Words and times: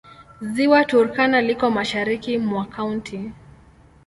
Ziwa 0.41 0.83
Turkana 0.85 1.41
liko 1.41 1.69
mashariki 1.71 2.37
mwa 2.37 2.65
kaunti. 2.65 3.31